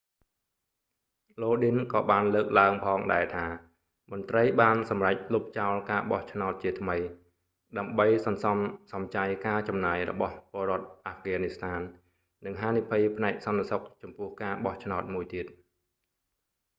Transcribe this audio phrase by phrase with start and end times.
[1.41, 3.45] lodin ក៏បានលើកឡើងផងដែរថា
[4.11, 6.97] មន្រ្តីបានសម្រេចលុបចោលការបោះឆ្នោតជាថ្មី
[7.77, 8.57] ដើម្បីសន្សំ
[8.93, 11.79] សំចៃការចំណាយរបស់ពលរដ្ឋអាហ្វហ្គានីស្ថាន
[12.45, 15.45] និងហានិភ័យផ្នែកសន្តិសុខចំពោះការបោះឆ្នោតមួយទៀត